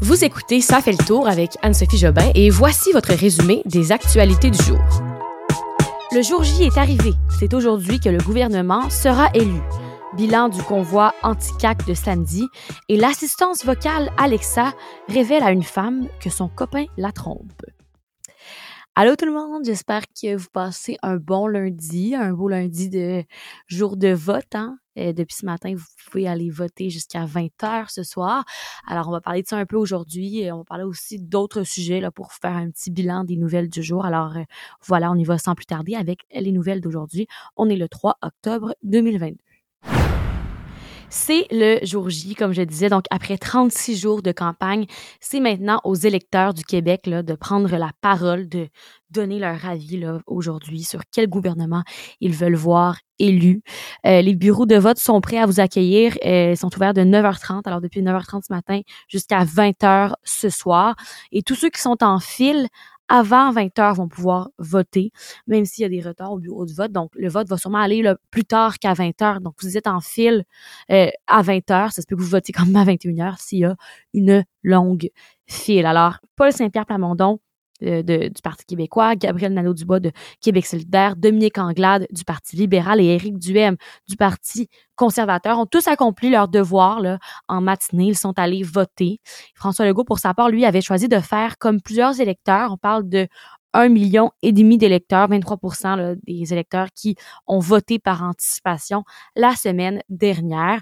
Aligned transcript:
Vous 0.00 0.24
écoutez 0.24 0.60
Ça 0.60 0.80
fait 0.80 0.92
le 0.92 1.04
tour 1.04 1.26
avec 1.26 1.58
Anne-Sophie 1.60 1.98
Jobin 1.98 2.30
et 2.36 2.50
voici 2.50 2.92
votre 2.92 3.12
résumé 3.12 3.62
des 3.64 3.90
actualités 3.90 4.48
du 4.48 4.62
jour. 4.62 4.78
Le 6.12 6.22
jour 6.22 6.44
J 6.44 6.64
est 6.64 6.78
arrivé. 6.78 7.14
C'est 7.40 7.52
aujourd'hui 7.52 7.98
que 7.98 8.08
le 8.08 8.18
gouvernement 8.18 8.90
sera 8.90 9.28
élu. 9.34 9.60
Bilan 10.16 10.50
du 10.50 10.62
convoi 10.62 11.14
anti-CAC 11.24 11.84
de 11.84 11.94
samedi 11.94 12.46
et 12.88 12.96
l'assistance 12.96 13.64
vocale 13.64 14.12
Alexa 14.16 14.72
révèle 15.08 15.42
à 15.42 15.50
une 15.50 15.64
femme 15.64 16.06
que 16.20 16.30
son 16.30 16.48
copain 16.48 16.84
la 16.96 17.10
trompe. 17.10 17.64
Allô 18.94 19.16
tout 19.16 19.26
le 19.26 19.32
monde, 19.32 19.64
j'espère 19.64 20.02
que 20.06 20.36
vous 20.36 20.48
passez 20.52 20.96
un 21.02 21.16
bon 21.16 21.48
lundi, 21.48 22.14
un 22.14 22.32
beau 22.32 22.48
lundi 22.48 22.88
de 22.88 23.24
jour 23.66 23.96
de 23.96 24.12
vote. 24.12 24.54
Hein? 24.54 24.78
Euh, 24.98 25.12
depuis 25.12 25.36
ce 25.36 25.46
matin, 25.46 25.74
vous 25.74 25.84
pouvez 26.10 26.28
aller 26.28 26.50
voter 26.50 26.90
jusqu'à 26.90 27.24
20h 27.24 27.90
ce 27.90 28.02
soir. 28.02 28.44
Alors, 28.86 29.08
on 29.08 29.12
va 29.12 29.20
parler 29.20 29.42
de 29.42 29.48
ça 29.48 29.56
un 29.56 29.66
peu 29.66 29.76
aujourd'hui. 29.76 30.40
et 30.40 30.52
On 30.52 30.58
va 30.58 30.64
parler 30.64 30.84
aussi 30.84 31.18
d'autres 31.18 31.62
sujets 31.62 32.00
là, 32.00 32.10
pour 32.10 32.32
faire 32.32 32.56
un 32.56 32.70
petit 32.70 32.90
bilan 32.90 33.24
des 33.24 33.36
nouvelles 33.36 33.68
du 33.68 33.82
jour. 33.82 34.04
Alors, 34.04 34.36
euh, 34.36 34.42
voilà, 34.86 35.10
on 35.10 35.16
y 35.16 35.24
va 35.24 35.38
sans 35.38 35.54
plus 35.54 35.66
tarder 35.66 35.94
avec 35.94 36.20
les 36.32 36.52
nouvelles 36.52 36.80
d'aujourd'hui. 36.80 37.26
On 37.56 37.68
est 37.68 37.76
le 37.76 37.88
3 37.88 38.18
octobre 38.22 38.74
2022. 38.82 39.47
C'est 41.10 41.46
le 41.50 41.78
jour 41.86 42.10
J, 42.10 42.34
comme 42.34 42.52
je 42.52 42.60
disais. 42.60 42.90
Donc, 42.90 43.04
après 43.10 43.38
36 43.38 43.96
jours 43.98 44.22
de 44.22 44.30
campagne, 44.30 44.86
c'est 45.20 45.40
maintenant 45.40 45.80
aux 45.84 45.94
électeurs 45.94 46.52
du 46.52 46.64
Québec 46.64 47.06
là, 47.06 47.22
de 47.22 47.34
prendre 47.34 47.74
la 47.76 47.90
parole, 48.02 48.46
de 48.48 48.68
donner 49.10 49.38
leur 49.38 49.64
avis 49.64 50.04
aujourd'hui 50.26 50.82
sur 50.82 51.00
quel 51.10 51.28
gouvernement 51.28 51.82
ils 52.20 52.34
veulent 52.34 52.54
voir 52.54 52.98
élu. 53.18 53.62
Euh, 54.06 54.20
les 54.20 54.34
bureaux 54.34 54.66
de 54.66 54.76
vote 54.76 54.98
sont 54.98 55.20
prêts 55.22 55.38
à 55.38 55.46
vous 55.46 55.60
accueillir. 55.60 56.14
Euh, 56.26 56.50
ils 56.50 56.56
sont 56.58 56.74
ouverts 56.76 56.94
de 56.94 57.02
9h30, 57.02 57.62
alors 57.64 57.80
depuis 57.80 58.02
9h30 58.02 58.42
ce 58.46 58.52
matin 58.52 58.80
jusqu'à 59.08 59.44
20h 59.44 60.12
ce 60.24 60.50
soir. 60.50 60.94
Et 61.32 61.42
tous 61.42 61.54
ceux 61.54 61.70
qui 61.70 61.80
sont 61.80 62.02
en 62.02 62.20
file 62.20 62.68
avant 63.08 63.50
20 63.52 63.78
heures 63.78 63.94
vont 63.94 64.08
pouvoir 64.08 64.50
voter, 64.58 65.12
même 65.46 65.64
s'il 65.64 65.82
y 65.82 65.84
a 65.86 65.88
des 65.88 66.00
retards 66.00 66.32
au 66.32 66.38
bureau 66.38 66.66
de 66.66 66.72
vote. 66.72 66.92
Donc, 66.92 67.10
le 67.14 67.28
vote 67.28 67.48
va 67.48 67.56
sûrement 67.56 67.78
aller 67.78 68.02
plus 68.30 68.44
tard 68.44 68.78
qu'à 68.78 68.94
20 68.94 69.22
heures. 69.22 69.40
Donc, 69.40 69.54
vous 69.62 69.76
êtes 69.76 69.86
en 69.86 70.00
file 70.00 70.44
euh, 70.90 71.08
à 71.26 71.42
20 71.42 71.70
heures. 71.70 71.92
Ça 71.92 72.02
se 72.02 72.06
peut 72.06 72.16
que 72.16 72.22
vous 72.22 72.28
votez 72.28 72.52
quand 72.52 72.66
même 72.66 72.76
à 72.76 72.84
21 72.84 73.18
heures 73.20 73.38
s'il 73.38 73.60
y 73.60 73.64
a 73.64 73.76
une 74.14 74.44
longue 74.62 75.10
file. 75.46 75.86
Alors, 75.86 76.18
Paul 76.36 76.52
Saint-Pierre 76.52 76.86
Plamondon, 76.86 77.40
euh, 77.82 78.02
du 78.02 78.42
Parti 78.42 78.64
québécois, 78.64 79.16
Gabriel 79.16 79.52
Nadeau-Dubois 79.54 80.00
de 80.00 80.12
Québec 80.40 80.66
solidaire, 80.66 81.16
Dominique 81.16 81.58
Anglade 81.58 82.06
du 82.10 82.24
Parti 82.24 82.56
libéral 82.56 83.00
et 83.00 83.06
Éric 83.06 83.38
Duhem 83.38 83.76
du 84.08 84.16
Parti 84.16 84.68
conservateur 84.98 85.58
ont 85.58 85.66
tous 85.66 85.86
accompli 85.88 86.28
leur 86.28 86.48
devoir 86.48 87.00
là, 87.00 87.18
en 87.46 87.62
matinée. 87.62 88.08
Ils 88.08 88.18
sont 88.18 88.38
allés 88.38 88.62
voter. 88.62 89.20
François 89.54 89.86
Legault, 89.86 90.04
pour 90.04 90.18
sa 90.18 90.34
part, 90.34 90.50
lui, 90.50 90.66
avait 90.66 90.80
choisi 90.82 91.08
de 91.08 91.20
faire 91.20 91.56
comme 91.58 91.80
plusieurs 91.80 92.20
électeurs. 92.20 92.72
On 92.72 92.76
parle 92.76 93.08
de 93.08 93.28
un 93.74 93.88
million 93.88 94.30
et 94.42 94.52
demi 94.52 94.78
d'électeurs, 94.78 95.28
23% 95.28 96.18
des 96.26 96.52
électeurs 96.52 96.88
qui 96.94 97.16
ont 97.46 97.58
voté 97.58 97.98
par 97.98 98.22
anticipation 98.22 99.04
la 99.36 99.54
semaine 99.54 100.02
dernière. 100.08 100.80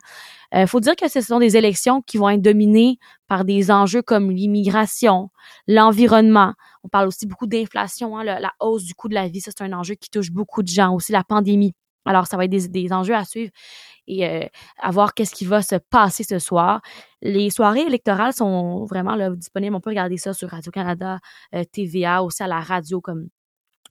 Il 0.52 0.60
euh, 0.60 0.66
faut 0.66 0.80
dire 0.80 0.96
que 0.96 1.08
ce 1.08 1.20
sont 1.20 1.38
des 1.38 1.56
élections 1.56 2.02
qui 2.02 2.18
vont 2.18 2.28
être 2.28 2.42
dominées 2.42 2.98
par 3.26 3.44
des 3.44 3.70
enjeux 3.70 4.02
comme 4.02 4.30
l'immigration, 4.30 5.30
l'environnement. 5.66 6.54
On 6.84 6.88
parle 6.88 7.08
aussi 7.08 7.26
beaucoup 7.26 7.46
d'inflation, 7.46 8.16
hein, 8.16 8.24
la 8.24 8.52
hausse 8.60 8.84
du 8.84 8.94
coût 8.94 9.08
de 9.08 9.14
la 9.14 9.28
vie, 9.28 9.40
ça 9.40 9.50
c'est 9.56 9.64
un 9.64 9.72
enjeu 9.72 9.94
qui 9.94 10.10
touche 10.10 10.30
beaucoup 10.30 10.62
de 10.62 10.68
gens. 10.68 10.94
Aussi 10.94 11.12
la 11.12 11.24
pandémie. 11.24 11.74
Alors, 12.06 12.26
ça 12.26 12.36
va 12.36 12.44
être 12.44 12.50
des, 12.50 12.92
enjeux 12.92 13.14
à 13.14 13.24
suivre 13.24 13.50
et 14.06 14.26
euh, 14.26 14.44
à 14.78 14.90
voir 14.90 15.14
qu'est-ce 15.14 15.34
qui 15.34 15.44
va 15.44 15.62
se 15.62 15.76
passer 15.76 16.22
ce 16.22 16.38
soir. 16.38 16.80
Les 17.22 17.50
soirées 17.50 17.82
électorales 17.82 18.32
sont 18.32 18.84
vraiment 18.84 19.16
disponibles. 19.30 19.74
On 19.74 19.80
peut 19.80 19.90
regarder 19.90 20.16
ça 20.16 20.32
sur 20.32 20.48
Radio-Canada, 20.48 21.18
euh, 21.54 21.64
TVA, 21.64 22.22
aussi 22.22 22.42
à 22.42 22.46
la 22.46 22.60
radio 22.60 23.00
comme 23.00 23.28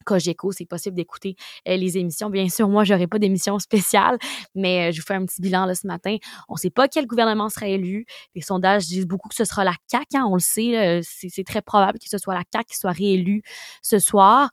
Cogeco, 0.05 0.52
c'est 0.52 0.66
possible 0.66 0.95
d'écouter 0.95 1.35
euh, 1.67 1.77
les 1.77 1.97
émissions. 1.97 2.30
Bien 2.30 2.47
sûr, 2.47 2.69
moi, 2.69 2.84
j'aurai 2.84 3.07
pas 3.07 3.17
d'émission 3.17 3.57
spéciale, 3.59 4.18
mais 4.53 4.91
je 4.91 5.01
vous 5.01 5.06
fais 5.06 5.16
un 5.16 5.25
petit 5.25 5.41
bilan 5.41 5.73
ce 5.73 5.88
matin. 5.88 6.18
On 6.47 6.53
ne 6.53 6.59
sait 6.59 6.69
pas 6.69 6.88
quel 6.88 7.07
gouvernement 7.07 7.50
sera 7.50 7.68
élu. 7.68 8.06
Les 8.35 8.41
sondages 8.41 8.85
disent 8.85 9.07
beaucoup 9.07 9.29
que 9.29 9.35
ce 9.35 9.45
sera 9.45 9.63
la 9.63 9.73
CAQ, 9.89 10.06
hein, 10.18 10.25
on 10.29 10.35
le 10.35 10.39
sait. 10.39 11.01
c'est 11.03 11.44
très 11.44 11.63
probable 11.63 11.97
que 11.97 12.07
ce 12.07 12.19
soit 12.19 12.35
la 12.35 12.44
CAQ 12.53 12.66
qui 12.72 12.78
soit 12.78 12.91
réélue 12.91 13.41
ce 13.81 13.97
soir. 13.97 14.51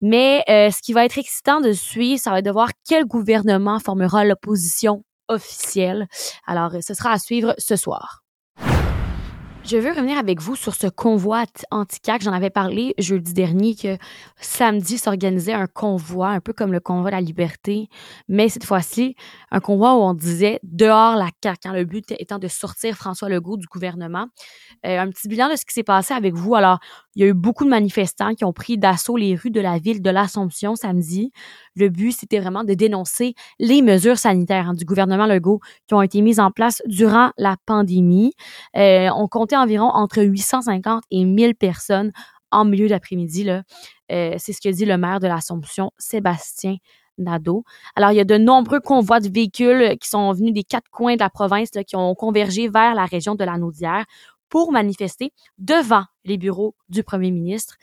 Mais 0.00 0.44
euh, 0.48 0.70
ce 0.70 0.80
qui 0.82 0.92
va 0.92 1.04
être 1.04 1.18
excitant 1.18 1.60
de 1.60 1.72
suivre, 1.72 2.20
ça 2.20 2.30
va 2.30 2.38
être 2.38 2.44
de 2.44 2.50
voir 2.50 2.70
quel 2.86 3.04
gouvernement 3.04 3.80
formera 3.80 4.24
l'opposition 4.24 5.02
officielle. 5.28 6.06
Alors, 6.46 6.72
ce 6.82 6.94
sera 6.94 7.12
à 7.12 7.18
suivre 7.18 7.54
ce 7.58 7.76
soir. 7.76 8.22
Je 9.70 9.76
veux 9.76 9.90
revenir 9.90 10.16
avec 10.16 10.40
vous 10.40 10.56
sur 10.56 10.74
ce 10.74 10.86
convoi 10.86 11.44
anti-CAC. 11.70 12.22
J'en 12.22 12.32
avais 12.32 12.48
parlé 12.48 12.94
jeudi 12.96 13.34
dernier 13.34 13.74
que 13.74 13.98
samedi 14.40 14.96
s'organisait 14.96 15.52
un 15.52 15.66
convoi, 15.66 16.28
un 16.28 16.40
peu 16.40 16.54
comme 16.54 16.72
le 16.72 16.80
convoi 16.80 17.10
de 17.10 17.16
la 17.16 17.20
liberté, 17.20 17.90
mais 18.28 18.48
cette 18.48 18.64
fois-ci, 18.64 19.14
un 19.50 19.60
convoi 19.60 19.94
où 19.94 19.98
on 19.98 20.14
disait 20.14 20.58
dehors 20.62 21.16
la 21.16 21.28
CAC, 21.42 21.66
hein, 21.66 21.74
le 21.74 21.84
but 21.84 22.14
étant 22.18 22.38
de 22.38 22.48
sortir 22.48 22.96
François 22.96 23.28
Legault 23.28 23.58
du 23.58 23.66
gouvernement. 23.66 24.28
Euh, 24.86 25.00
un 25.00 25.10
petit 25.10 25.28
bilan 25.28 25.50
de 25.50 25.56
ce 25.56 25.66
qui 25.66 25.74
s'est 25.74 25.82
passé 25.82 26.14
avec 26.14 26.32
vous. 26.32 26.54
Alors, 26.54 26.78
il 27.14 27.22
y 27.22 27.24
a 27.26 27.28
eu 27.28 27.34
beaucoup 27.34 27.64
de 27.64 27.70
manifestants 27.70 28.34
qui 28.34 28.46
ont 28.46 28.54
pris 28.54 28.78
d'assaut 28.78 29.18
les 29.18 29.34
rues 29.34 29.50
de 29.50 29.60
la 29.60 29.78
ville 29.78 30.00
de 30.00 30.08
l'Assomption 30.08 30.76
samedi. 30.76 31.30
Le 31.74 31.90
but, 31.90 32.12
c'était 32.12 32.38
vraiment 32.38 32.64
de 32.64 32.72
dénoncer 32.72 33.34
les 33.58 33.82
mesures 33.82 34.16
sanitaires 34.16 34.70
hein, 34.70 34.74
du 34.74 34.86
gouvernement 34.86 35.26
Legault 35.26 35.60
qui 35.88 35.94
ont 35.94 36.02
été 36.02 36.22
mises 36.22 36.40
en 36.40 36.50
place 36.50 36.80
durant 36.86 37.32
la 37.36 37.56
pandémie. 37.66 38.32
Euh, 38.74 39.10
on 39.14 39.28
comptait 39.28 39.57
environ 39.58 39.88
entre 39.88 40.22
850 40.22 41.02
et 41.10 41.24
1000 41.24 41.54
personnes 41.54 42.12
en 42.50 42.64
milieu 42.64 42.88
d'après-midi. 42.88 43.48
Euh, 44.10 44.34
c'est 44.38 44.52
ce 44.52 44.60
que 44.60 44.68
dit 44.68 44.84
le 44.84 44.96
maire 44.96 45.20
de 45.20 45.26
l'Assomption, 45.26 45.90
Sébastien 45.98 46.76
Nadeau. 47.18 47.64
Alors, 47.96 48.12
il 48.12 48.16
y 48.16 48.20
a 48.20 48.24
de 48.24 48.38
nombreux 48.38 48.80
convois 48.80 49.20
de 49.20 49.28
véhicules 49.28 49.96
qui 50.00 50.08
sont 50.08 50.32
venus 50.32 50.52
des 50.52 50.62
quatre 50.62 50.88
coins 50.90 51.14
de 51.14 51.20
la 51.20 51.30
province, 51.30 51.70
qui 51.86 51.96
ont 51.96 52.14
convergé 52.14 52.68
vers 52.68 52.94
la 52.94 53.04
région 53.04 53.34
de 53.34 53.44
la 53.44 53.58
Naudière 53.58 54.04
pour 54.48 54.72
manifester 54.72 55.32
devant 55.58 56.04
les 56.24 56.36
bureaux 56.38 56.74
du 56.88 57.02
premier 57.02 57.30
ministre. 57.30 57.76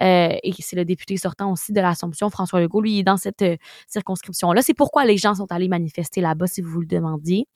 Euh, 0.00 0.36
et 0.42 0.52
c'est 0.58 0.76
le 0.76 0.84
député 0.84 1.16
sortant 1.16 1.52
aussi 1.52 1.72
de 1.72 1.80
l'Assomption, 1.80 2.30
François 2.30 2.60
Legault, 2.60 2.80
lui, 2.80 2.98
est 2.98 3.02
dans 3.02 3.16
cette 3.16 3.42
euh, 3.42 3.56
circonscription-là. 3.88 4.62
C'est 4.62 4.74
pourquoi 4.74 5.04
les 5.04 5.16
gens 5.16 5.34
sont 5.34 5.50
allés 5.50 5.68
manifester 5.68 6.20
là-bas, 6.20 6.46
si 6.46 6.60
vous 6.62 6.70
vous 6.70 6.80
le 6.80 6.86
demandiez. 6.86 7.46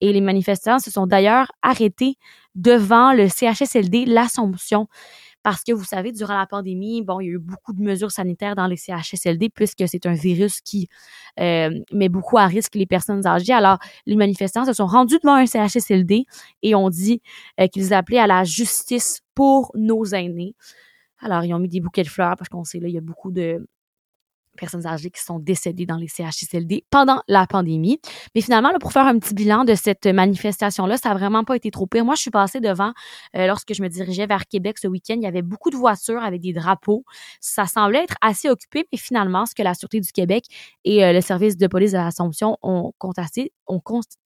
Et 0.00 0.12
les 0.12 0.20
manifestants 0.20 0.78
se 0.78 0.90
sont 0.90 1.06
d'ailleurs 1.06 1.52
arrêtés 1.62 2.16
devant 2.54 3.12
le 3.12 3.28
CHSLD 3.28 4.06
L'Assomption 4.06 4.88
parce 5.42 5.64
que 5.64 5.72
vous 5.72 5.84
savez, 5.84 6.12
durant 6.12 6.36
la 6.36 6.46
pandémie, 6.46 7.02
bon, 7.02 7.20
il 7.20 7.26
y 7.26 7.28
a 7.30 7.32
eu 7.32 7.38
beaucoup 7.38 7.72
de 7.72 7.82
mesures 7.82 8.10
sanitaires 8.10 8.54
dans 8.54 8.66
les 8.66 8.76
CHSLD 8.76 9.48
puisque 9.48 9.88
c'est 9.88 10.06
un 10.06 10.12
virus 10.12 10.60
qui 10.60 10.88
euh, 11.38 11.70
met 11.92 12.08
beaucoup 12.08 12.38
à 12.38 12.46
risque 12.46 12.74
les 12.74 12.86
personnes 12.86 13.26
âgées. 13.26 13.52
Alors, 13.52 13.78
les 14.06 14.16
manifestants 14.16 14.64
se 14.66 14.72
sont 14.72 14.86
rendus 14.86 15.18
devant 15.22 15.34
un 15.34 15.46
CHSLD 15.46 16.24
et 16.62 16.74
ont 16.74 16.90
dit 16.90 17.22
euh, 17.58 17.66
qu'ils 17.68 17.94
appelaient 17.94 18.18
à 18.18 18.26
la 18.26 18.44
justice 18.44 19.20
pour 19.34 19.70
nos 19.74 20.04
aînés. 20.04 20.54
Alors, 21.20 21.44
ils 21.44 21.54
ont 21.54 21.58
mis 21.58 21.68
des 21.68 21.80
bouquets 21.80 22.02
de 22.02 22.08
fleurs 22.08 22.36
parce 22.36 22.48
qu'on 22.48 22.64
sait, 22.64 22.80
là, 22.80 22.88
il 22.88 22.94
y 22.94 22.98
a 22.98 23.02
beaucoup 23.02 23.30
de, 23.30 23.66
personnes 24.60 24.86
âgées 24.86 25.10
qui 25.10 25.22
sont 25.22 25.38
décédées 25.38 25.86
dans 25.86 25.96
les 25.96 26.06
CHSLD 26.06 26.84
pendant 26.90 27.22
la 27.26 27.46
pandémie. 27.46 27.98
Mais 28.34 28.40
finalement, 28.40 28.70
pour 28.78 28.92
faire 28.92 29.06
un 29.06 29.18
petit 29.18 29.34
bilan 29.34 29.64
de 29.64 29.74
cette 29.74 30.06
manifestation-là, 30.06 30.96
ça 30.96 31.08
n'a 31.08 31.14
vraiment 31.16 31.42
pas 31.42 31.56
été 31.56 31.70
trop 31.70 31.86
pire. 31.86 32.04
Moi, 32.04 32.14
je 32.14 32.20
suis 32.20 32.30
passée 32.30 32.60
devant, 32.60 32.92
euh, 33.36 33.46
lorsque 33.46 33.74
je 33.74 33.82
me 33.82 33.88
dirigeais 33.88 34.26
vers 34.26 34.46
Québec 34.46 34.78
ce 34.78 34.86
week-end, 34.86 35.14
il 35.16 35.22
y 35.22 35.26
avait 35.26 35.42
beaucoup 35.42 35.70
de 35.70 35.76
voitures 35.76 36.22
avec 36.22 36.40
des 36.40 36.52
drapeaux. 36.52 37.04
Ça 37.40 37.66
semblait 37.66 38.04
être 38.04 38.16
assez 38.20 38.48
occupé, 38.48 38.86
mais 38.92 38.98
finalement, 38.98 39.46
ce 39.46 39.54
que 39.54 39.62
la 39.62 39.74
Sûreté 39.74 40.00
du 40.00 40.12
Québec 40.12 40.44
et 40.84 41.04
euh, 41.04 41.12
le 41.12 41.20
service 41.20 41.56
de 41.56 41.66
police 41.66 41.92
de 41.92 41.96
l'Assomption 41.96 42.58
ont 42.62 42.92
constaté, 42.98 43.52
ont 43.66 43.80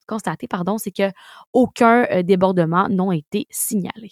constaté 0.07 0.49
pardon, 0.49 0.79
c'est 0.79 0.91
que 0.91 1.11
aucun 1.53 2.07
euh, 2.11 2.23
débordement 2.23 2.89
n'a 2.89 3.15
été 3.15 3.47
signalé. 3.51 4.11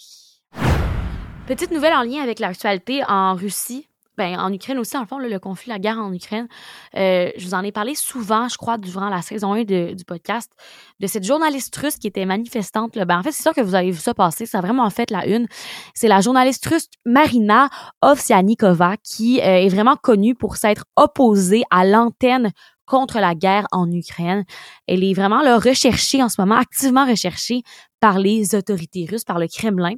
Petite 1.45 1.71
nouvelle 1.71 1.93
en 1.93 2.03
lien 2.03 2.21
avec 2.21 2.39
l'actualité 2.39 3.03
en 3.05 3.35
Russie 3.35 3.89
ben, 4.17 4.39
en 4.39 4.51
Ukraine 4.53 4.77
aussi, 4.79 4.97
en 4.97 5.05
fond, 5.05 5.17
le 5.17 5.39
conflit, 5.39 5.69
la 5.69 5.79
guerre 5.79 5.97
en 5.97 6.13
Ukraine, 6.13 6.47
euh, 6.95 7.29
je 7.37 7.45
vous 7.45 7.53
en 7.53 7.63
ai 7.63 7.71
parlé 7.71 7.95
souvent, 7.95 8.47
je 8.47 8.57
crois, 8.57 8.77
durant 8.77 9.09
la 9.09 9.21
saison 9.21 9.53
1 9.53 9.63
du 9.63 10.05
podcast, 10.05 10.51
de 10.99 11.07
cette 11.07 11.23
journaliste 11.23 11.75
russe 11.75 11.97
qui 11.97 12.07
était 12.07 12.25
manifestante. 12.25 12.95
Là. 12.95 13.05
Ben, 13.05 13.17
en 13.17 13.23
fait, 13.23 13.31
c'est 13.31 13.43
sûr 13.43 13.53
que 13.53 13.61
vous 13.61 13.75
avez 13.75 13.91
vu 13.91 13.99
ça 13.99 14.13
passer, 14.13 14.45
ça 14.45 14.59
a 14.59 14.61
vraiment 14.61 14.89
fait 14.89 15.09
la 15.11 15.25
une. 15.25 15.47
C'est 15.93 16.07
la 16.07 16.21
journaliste 16.21 16.65
russe 16.65 16.87
Marina 17.05 17.69
Ovsianikova 18.01 18.97
qui 19.03 19.39
euh, 19.39 19.43
est 19.43 19.69
vraiment 19.69 19.95
connue 19.95 20.35
pour 20.35 20.57
s'être 20.57 20.85
opposée 20.95 21.63
à 21.71 21.85
l'antenne 21.85 22.51
contre 22.85 23.19
la 23.19 23.35
guerre 23.35 23.65
en 23.71 23.89
Ukraine. 23.91 24.43
Elle 24.87 25.03
est 25.03 25.13
vraiment 25.13 25.41
là, 25.41 25.57
recherchée 25.57 26.21
en 26.21 26.29
ce 26.29 26.39
moment, 26.39 26.55
activement 26.55 27.05
recherchée 27.05 27.63
par 27.99 28.19
les 28.19 28.53
autorités 28.53 29.07
russes, 29.09 29.23
par 29.23 29.39
le 29.39 29.47
Kremlin. 29.47 29.93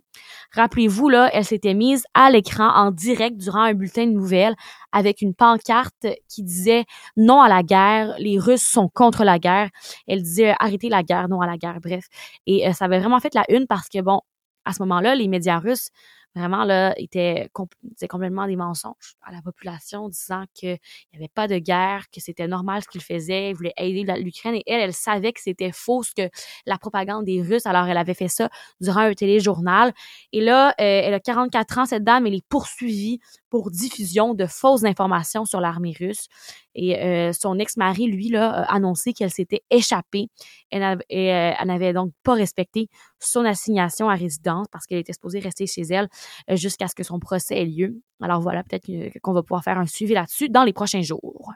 Rappelez-vous, 0.54 1.10
là, 1.10 1.30
elle 1.34 1.44
s'était 1.44 1.74
mise 1.74 2.04
à 2.14 2.30
l'écran 2.30 2.70
en 2.70 2.92
direct 2.92 3.38
durant 3.38 3.62
un 3.62 3.74
bulletin 3.74 4.06
de 4.06 4.12
nouvelles 4.12 4.56
avec 4.92 5.22
une 5.22 5.34
pancarte 5.34 6.06
qui 6.30 6.44
disait 6.44 6.86
non 7.18 7.42
à 7.42 7.50
la 7.50 7.64
guerre, 7.64 8.16
les 8.20 8.38
Russes 8.38 8.62
sont 8.62 8.90
contre 8.90 9.24
la 9.24 9.40
guerre. 9.40 9.70
Elle 10.08 10.22
disait 10.22 10.54
arrêtez 10.60 10.90
la 10.90 11.02
guerre, 11.02 11.28
non 11.30 11.42
à 11.42 11.48
la 11.48 11.58
guerre, 11.58 11.80
bref. 11.82 12.06
Et 12.46 12.68
euh, 12.68 12.74
ça 12.74 12.86
avait 12.86 13.00
vraiment 13.00 13.20
fait 13.20 13.34
la 13.34 13.44
une 13.50 13.66
parce 13.66 13.90
que, 13.90 14.02
bon, 14.02 14.22
à 14.66 14.74
ce 14.74 14.82
moment-là, 14.84 15.16
les 15.16 15.28
médias 15.28 15.60
russes 15.60 15.90
vraiment 16.36 16.66
là 16.66 16.94
était 16.98 17.50
complètement 17.54 18.48
des 18.48 18.56
mensonges 18.56 19.16
à 19.22 19.32
la 19.32 19.42
population 19.42 20.10
disant 20.10 20.44
qu'il 20.54 20.78
n'y 21.14 21.20
avait 21.20 21.32
pas 21.34 21.48
de 21.48 21.58
guerre, 21.58 22.06
que 22.12 22.20
c'était 22.20 22.48
normal 22.48 22.84
ce 22.84 22.90
qu'il 22.90 23.02
faisait, 23.02 23.52
il 23.52 23.56
voulait 23.56 23.74
aider 23.78 24.04
l'Ukraine 24.22 24.56
et 24.56 24.64
elle, 24.68 24.82
elle 24.82 24.94
savait 24.94 25.34
que 25.34 25.42
c'était 25.42 25.72
faux 25.72 26.04
ce 26.04 26.12
que 26.14 26.30
la 26.66 26.78
propagande 26.78 27.26
des 27.26 27.42
Russes. 27.42 27.66
Alors 27.66 27.88
elle 27.88 27.98
avait 27.98 28.14
fait 28.14 28.28
ça 28.28 28.50
durant 28.82 29.02
un 29.02 29.14
téléjournal 29.14 29.94
et 30.32 30.42
là, 30.42 30.70
euh, 30.70 30.74
elle 30.80 31.14
a 31.14 31.20
44 31.20 31.78
ans 31.80 31.86
cette 31.86 32.04
dame, 32.04 32.28
elle 32.28 32.36
est 32.36 32.48
poursuivie 32.48 33.20
pour 33.50 33.72
diffusion 33.72 34.34
de 34.34 34.46
fausses 34.46 34.84
informations 34.84 35.46
sur 35.46 35.62
l'armée 35.62 35.96
russe. 35.98 36.28
Et 36.76 37.00
euh, 37.00 37.32
son 37.32 37.58
ex-mari, 37.58 38.08
lui, 38.08 38.30
là, 38.30 38.50
a 38.50 38.76
annoncé 38.76 39.14
qu'elle 39.14 39.32
s'était 39.32 39.64
échappée. 39.70 40.28
Euh, 40.74 40.96
elle 41.10 41.68
n'avait 41.68 41.94
donc 41.94 42.12
pas 42.24 42.34
respecté 42.34 42.90
son 43.20 43.46
assignation 43.46 44.10
à 44.10 44.16
résidence 44.16 44.68
parce 44.72 44.86
qu'elle 44.86 45.00
était 45.00 45.14
supposée 45.14 45.40
rester 45.40 45.66
chez 45.68 45.84
elle 45.84 46.10
euh, 46.50 46.56
jusqu'à 46.56 46.88
ce 46.88 46.96
que 46.96 47.04
son 47.04 47.20
procès 47.20 47.62
ait 47.62 47.66
lieu. 47.66 48.02
Alors 48.22 48.42
voilà, 48.42 48.64
peut-être 48.64 48.86
qu'on 49.22 49.34
va 49.34 49.42
pouvoir 49.42 49.64
faire 49.64 49.78
un 49.78 49.86
suivi 49.86 50.14
là-dessus 50.14 50.50
dans 50.50 50.64
les 50.64 50.74
prochains 50.74 51.02
jours. 51.02 51.54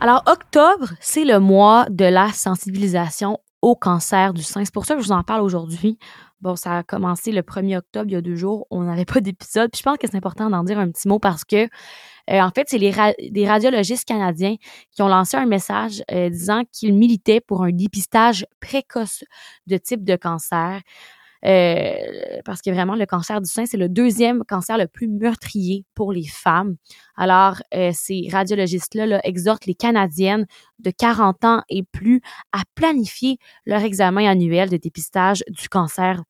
Alors, 0.00 0.22
octobre, 0.26 0.90
c'est 1.00 1.24
le 1.24 1.40
mois 1.40 1.86
de 1.90 2.04
la 2.04 2.32
sensibilisation 2.32 3.38
cancer 3.74 4.34
du 4.34 4.42
sein. 4.42 4.64
C'est 4.64 4.74
pour 4.74 4.84
ça 4.84 4.94
que 4.94 5.00
je 5.00 5.06
vous 5.06 5.12
en 5.12 5.22
parle 5.22 5.42
aujourd'hui. 5.42 5.98
Bon, 6.40 6.54
ça 6.54 6.78
a 6.78 6.82
commencé 6.84 7.32
le 7.32 7.42
1er 7.42 7.78
octobre, 7.78 8.06
il 8.08 8.12
y 8.12 8.16
a 8.16 8.20
deux 8.20 8.36
jours. 8.36 8.66
On 8.70 8.82
n'avait 8.82 9.04
pas 9.04 9.20
d'épisode. 9.20 9.70
Puis 9.72 9.80
je 9.80 9.82
pense 9.82 9.98
que 9.98 10.06
c'est 10.06 10.16
important 10.16 10.48
d'en 10.50 10.62
dire 10.62 10.78
un 10.78 10.90
petit 10.90 11.08
mot 11.08 11.18
parce 11.18 11.44
que, 11.44 11.64
euh, 12.30 12.40
en 12.40 12.50
fait, 12.50 12.68
c'est 12.68 12.78
les 12.78 12.94
des 13.30 13.48
radiologistes 13.48 14.06
canadiens 14.06 14.56
qui 14.92 15.02
ont 15.02 15.08
lancé 15.08 15.36
un 15.36 15.46
message 15.46 16.02
euh, 16.12 16.30
disant 16.30 16.62
qu'ils 16.72 16.94
militaient 16.94 17.40
pour 17.40 17.64
un 17.64 17.72
dépistage 17.72 18.46
précoce 18.60 19.24
de 19.66 19.76
type 19.78 20.04
de 20.04 20.16
cancer. 20.16 20.80
Euh, 21.44 22.40
parce 22.44 22.62
que 22.62 22.70
vraiment, 22.70 22.94
le 22.94 23.06
cancer 23.06 23.40
du 23.40 23.48
sein, 23.48 23.64
c'est 23.66 23.76
le 23.76 23.88
deuxième 23.88 24.44
cancer 24.44 24.76
le 24.78 24.86
plus 24.86 25.08
meurtrier 25.08 25.84
pour 25.94 26.12
les 26.12 26.26
femmes. 26.26 26.76
Alors, 27.16 27.56
euh, 27.74 27.90
ces 27.94 28.28
radiologistes-là 28.30 29.06
là, 29.06 29.20
exhortent 29.24 29.66
les 29.66 29.74
Canadiennes 29.74 30.46
de 30.80 30.90
40 30.90 31.44
ans 31.44 31.62
et 31.68 31.82
plus 31.84 32.20
à 32.52 32.62
planifier 32.74 33.38
leur 33.66 33.82
examen 33.82 34.26
annuel 34.28 34.68
de 34.68 34.76
dépistage 34.76 35.44
du 35.48 35.68
cancer 35.68 36.22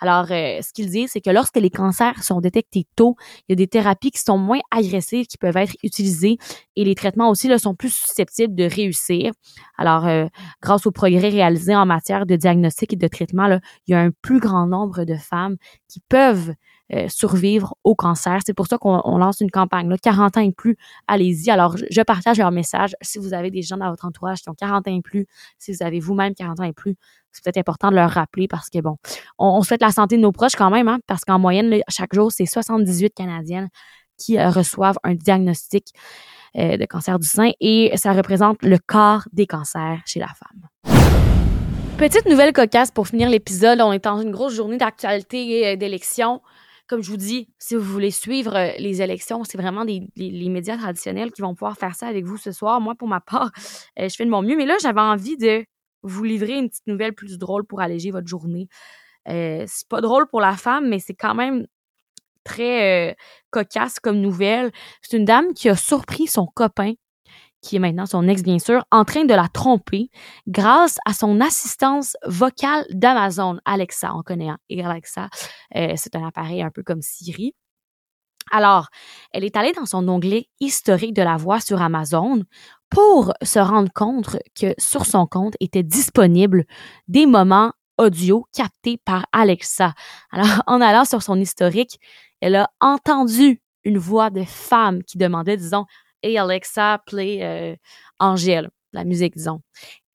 Alors, 0.00 0.26
euh, 0.30 0.60
ce 0.62 0.72
qu'ils 0.72 0.90
disent, 0.90 1.10
c'est 1.12 1.20
que 1.20 1.30
lorsque 1.30 1.56
les 1.56 1.70
cancers 1.70 2.22
sont 2.22 2.40
détectés 2.40 2.86
tôt, 2.96 3.16
il 3.48 3.52
y 3.52 3.54
a 3.54 3.56
des 3.56 3.66
thérapies 3.66 4.10
qui 4.10 4.20
sont 4.20 4.38
moins 4.38 4.60
agressives 4.70 5.26
qui 5.26 5.38
peuvent 5.38 5.56
être 5.56 5.74
utilisées 5.82 6.38
et 6.76 6.84
les 6.84 6.94
traitements 6.94 7.30
aussi 7.30 7.48
là, 7.48 7.58
sont 7.58 7.74
plus 7.74 7.92
susceptibles 7.92 8.54
de 8.54 8.64
réussir. 8.64 9.32
Alors, 9.76 10.06
euh, 10.06 10.26
grâce 10.62 10.86
aux 10.86 10.92
progrès 10.92 11.28
réalisés 11.28 11.74
en 11.74 11.86
matière 11.86 12.26
de 12.26 12.36
diagnostic 12.36 12.92
et 12.92 12.96
de 12.96 13.08
traitement, 13.08 13.46
il 13.86 13.92
y 13.92 13.94
a 13.94 14.00
un 14.00 14.10
plus 14.22 14.40
grand 14.40 14.66
nombre 14.66 15.04
de 15.04 15.14
femmes 15.14 15.56
qui 15.88 16.00
peuvent 16.08 16.54
euh, 16.94 17.06
survivre 17.08 17.74
au 17.84 17.94
cancer. 17.94 18.40
C'est 18.46 18.54
pour 18.54 18.66
ça 18.66 18.78
qu'on 18.78 19.18
lance 19.18 19.40
une 19.40 19.50
campagne. 19.50 19.88
Là, 19.88 19.96
40 19.98 20.36
ans 20.38 20.40
et 20.40 20.52
plus, 20.52 20.76
allez-y. 21.06 21.50
Alors, 21.50 21.76
je 21.76 22.02
partage 22.02 22.38
leur 22.38 22.50
message. 22.50 22.96
Si 23.02 23.18
vous 23.18 23.34
avez 23.34 23.50
des 23.50 23.62
gens 23.62 23.76
dans 23.76 23.90
votre 23.90 24.06
entourage 24.06 24.40
qui 24.40 24.48
ont 24.48 24.54
40 24.54 24.88
ans 24.88 24.94
et 24.94 25.02
plus, 25.02 25.26
si 25.58 25.72
vous 25.72 25.82
avez 25.82 26.00
vous-même 26.00 26.34
40 26.34 26.60
ans 26.60 26.64
et 26.64 26.72
plus, 26.72 26.96
c'est 27.32 27.44
peut-être 27.44 27.58
important 27.58 27.90
de 27.90 27.96
leur 27.96 28.10
rappeler 28.10 28.48
parce 28.48 28.70
que, 28.70 28.80
bon, 28.80 28.96
on, 29.38 29.62
souhaite 29.62 29.82
la 29.82 29.90
santé 29.90 30.16
de 30.16 30.22
nos 30.22 30.32
proches 30.32 30.56
quand 30.56 30.70
même, 30.70 30.88
hein, 30.88 30.98
parce 31.06 31.24
qu'en 31.24 31.38
moyenne, 31.38 31.80
chaque 31.88 32.14
jour, 32.14 32.32
c'est 32.32 32.46
78 32.46 33.12
Canadiennes 33.14 33.68
qui 34.16 34.38
euh, 34.38 34.50
reçoivent 34.50 34.98
un 35.04 35.14
diagnostic 35.14 35.92
euh, 36.56 36.76
de 36.76 36.84
cancer 36.86 37.18
du 37.18 37.26
sein 37.26 37.50
et 37.60 37.92
ça 37.96 38.12
représente 38.12 38.62
le 38.62 38.78
quart 38.78 39.28
des 39.32 39.46
cancers 39.46 40.00
chez 40.06 40.20
la 40.20 40.28
femme. 40.28 40.68
Petite 41.98 42.26
nouvelle 42.26 42.52
cocasse 42.52 42.90
pour 42.90 43.08
finir 43.08 43.28
l'épisode. 43.28 43.80
On 43.80 43.92
est 43.92 44.04
dans 44.04 44.20
une 44.20 44.30
grosse 44.30 44.54
journée 44.54 44.78
d'actualité 44.78 45.70
et 45.70 45.76
d'élection 45.76 46.40
comme 46.88 47.02
je 47.02 47.10
vous 47.10 47.16
dis, 47.16 47.48
si 47.58 47.76
vous 47.76 47.82
voulez 47.82 48.10
suivre 48.10 48.56
euh, 48.56 48.72
les 48.78 49.02
élections, 49.02 49.44
c'est 49.44 49.58
vraiment 49.58 49.84
des, 49.84 50.08
les, 50.16 50.48
médias 50.48 50.76
traditionnels 50.76 51.30
qui 51.30 51.42
vont 51.42 51.54
pouvoir 51.54 51.76
faire 51.76 51.94
ça 51.94 52.08
avec 52.08 52.24
vous 52.24 52.38
ce 52.38 52.50
soir. 52.50 52.80
Moi, 52.80 52.94
pour 52.94 53.08
ma 53.08 53.20
part, 53.20 53.50
euh, 53.98 54.08
je 54.08 54.16
fais 54.16 54.24
de 54.24 54.30
mon 54.30 54.42
mieux. 54.42 54.56
Mais 54.56 54.66
là, 54.66 54.76
j'avais 54.80 55.00
envie 55.00 55.36
de 55.36 55.64
vous 56.02 56.24
livrer 56.24 56.54
une 56.58 56.68
petite 56.68 56.86
nouvelle 56.86 57.12
plus 57.12 57.38
drôle 57.38 57.64
pour 57.64 57.80
alléger 57.80 58.10
votre 58.10 58.26
journée. 58.26 58.68
Euh, 59.28 59.64
c'est 59.68 59.88
pas 59.88 60.00
drôle 60.00 60.26
pour 60.28 60.40
la 60.40 60.56
femme, 60.56 60.88
mais 60.88 60.98
c'est 60.98 61.14
quand 61.14 61.34
même 61.34 61.66
très 62.44 63.16
cocasse 63.50 64.00
comme 64.00 64.20
nouvelle. 64.20 64.72
C'est 65.02 65.18
une 65.18 65.26
dame 65.26 65.52
qui 65.52 65.68
a 65.68 65.76
surpris 65.76 66.26
son 66.26 66.46
copain 66.46 66.94
qui 67.62 67.76
est 67.76 67.78
maintenant 67.78 68.06
son 68.06 68.28
ex 68.28 68.42
bien 68.42 68.58
sûr, 68.58 68.84
en 68.90 69.04
train 69.04 69.24
de 69.24 69.34
la 69.34 69.48
tromper 69.48 70.10
grâce 70.46 70.98
à 71.04 71.12
son 71.12 71.40
assistance 71.40 72.16
vocale 72.26 72.86
d'Amazon, 72.90 73.58
Alexa. 73.64 74.14
On 74.14 74.22
connaît 74.22 74.48
hein? 74.48 74.58
Alexa, 74.70 75.28
euh, 75.76 75.94
c'est 75.96 76.16
un 76.16 76.26
appareil 76.26 76.62
un 76.62 76.70
peu 76.70 76.82
comme 76.82 77.02
Siri. 77.02 77.54
Alors, 78.50 78.88
elle 79.32 79.44
est 79.44 79.56
allée 79.56 79.72
dans 79.72 79.86
son 79.86 80.08
onglet 80.08 80.48
historique 80.60 81.14
de 81.14 81.22
la 81.22 81.36
voix 81.36 81.60
sur 81.60 81.82
Amazon 81.82 82.44
pour 82.90 83.34
se 83.42 83.58
rendre 83.58 83.92
compte 83.92 84.36
que 84.58 84.74
sur 84.78 85.04
son 85.04 85.26
compte 85.26 85.54
étaient 85.60 85.82
disponibles 85.82 86.64
des 87.08 87.26
moments 87.26 87.72
audio 87.98 88.46
captés 88.54 88.98
par 89.04 89.26
Alexa. 89.32 89.92
Alors, 90.30 90.62
en 90.66 90.80
allant 90.80 91.04
sur 91.04 91.22
son 91.22 91.38
historique, 91.38 91.98
elle 92.40 92.56
a 92.56 92.70
entendu 92.80 93.60
une 93.84 93.98
voix 93.98 94.30
de 94.30 94.44
femme 94.44 95.02
qui 95.02 95.18
demandait, 95.18 95.56
disons, 95.56 95.84
et 96.22 96.38
Alexa 96.38 97.00
play 97.06 97.42
euh, 97.42 97.76
Angèle, 98.18 98.70
la 98.92 99.04
musique, 99.04 99.36
disons. 99.36 99.60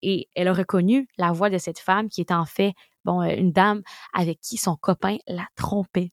Et 0.01 0.27
elle 0.35 0.47
a 0.47 0.53
reconnu 0.53 1.07
la 1.17 1.31
voix 1.31 1.49
de 1.49 1.57
cette 1.57 1.79
femme 1.79 2.09
qui 2.09 2.21
est 2.21 2.31
en 2.31 2.45
fait, 2.45 2.73
euh, 3.07 3.35
une 3.37 3.51
dame 3.51 3.81
avec 4.13 4.39
qui 4.41 4.57
son 4.57 4.75
copain 4.75 5.17
la 5.27 5.47
trompait. 5.55 6.11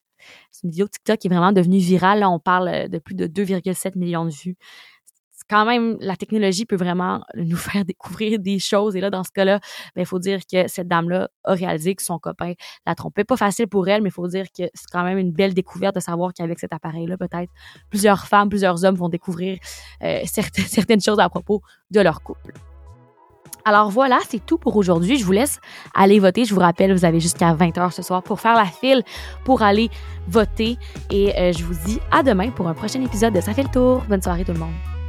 C'est 0.50 0.64
une 0.64 0.70
vidéo 0.70 0.86
TikTok 0.88 1.18
qui 1.18 1.28
est 1.28 1.30
vraiment 1.30 1.52
devenue 1.52 1.78
virale. 1.78 2.20
Là, 2.20 2.30
on 2.30 2.38
parle 2.38 2.68
euh, 2.68 2.88
de 2.88 2.98
plus 2.98 3.14
de 3.14 3.26
2,7 3.26 3.98
millions 3.98 4.24
de 4.24 4.30
vues 4.30 4.56
quand 5.50 5.64
même, 5.66 5.96
la 6.00 6.16
technologie 6.16 6.64
peut 6.64 6.76
vraiment 6.76 7.22
nous 7.34 7.56
faire 7.56 7.84
découvrir 7.84 8.38
des 8.38 8.60
choses. 8.60 8.94
Et 8.94 9.00
là, 9.00 9.10
dans 9.10 9.24
ce 9.24 9.32
cas-là, 9.32 9.58
ben, 9.96 10.02
il 10.02 10.06
faut 10.06 10.20
dire 10.20 10.40
que 10.50 10.68
cette 10.68 10.86
dame-là 10.86 11.28
a 11.44 11.54
réalisé 11.54 11.94
que 11.96 12.02
son 12.02 12.18
copain 12.18 12.52
la 12.86 12.94
trompait. 12.94 13.24
Pas 13.24 13.36
facile 13.36 13.66
pour 13.66 13.88
elle, 13.88 14.00
mais 14.02 14.10
il 14.10 14.12
faut 14.12 14.28
dire 14.28 14.46
que 14.46 14.64
c'est 14.72 14.90
quand 14.92 15.02
même 15.02 15.18
une 15.18 15.32
belle 15.32 15.52
découverte 15.52 15.96
de 15.96 16.00
savoir 16.00 16.32
qu'avec 16.32 16.60
cet 16.60 16.72
appareil-là, 16.72 17.18
peut-être 17.18 17.50
plusieurs 17.90 18.26
femmes, 18.26 18.48
plusieurs 18.48 18.84
hommes 18.84 18.94
vont 18.94 19.08
découvrir 19.08 19.58
euh, 20.02 20.20
certaines, 20.24 20.66
certaines 20.66 21.00
choses 21.00 21.18
à 21.18 21.28
propos 21.28 21.60
de 21.90 22.00
leur 22.00 22.22
couple. 22.22 22.52
Alors 23.64 23.90
voilà, 23.90 24.18
c'est 24.28 24.44
tout 24.44 24.56
pour 24.56 24.76
aujourd'hui. 24.76 25.18
Je 25.18 25.24
vous 25.24 25.32
laisse 25.32 25.60
aller 25.94 26.18
voter. 26.18 26.44
Je 26.44 26.54
vous 26.54 26.60
rappelle, 26.60 26.94
vous 26.94 27.04
avez 27.04 27.20
jusqu'à 27.20 27.52
20h 27.54 27.90
ce 27.90 28.02
soir 28.02 28.22
pour 28.22 28.40
faire 28.40 28.54
la 28.54 28.64
file, 28.64 29.02
pour 29.44 29.62
aller 29.62 29.90
voter. 30.28 30.78
Et 31.10 31.36
euh, 31.36 31.52
je 31.52 31.64
vous 31.64 31.74
dis 31.84 31.98
à 32.10 32.22
demain 32.22 32.50
pour 32.50 32.68
un 32.68 32.74
prochain 32.74 33.02
épisode 33.02 33.34
de 33.34 33.40
Ça 33.40 33.52
fait 33.52 33.64
le 33.64 33.68
tour. 33.68 34.02
Bonne 34.08 34.22
soirée 34.22 34.44
tout 34.44 34.52
le 34.52 34.60
monde. 34.60 34.99